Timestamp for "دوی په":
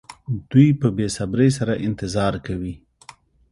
0.51-0.87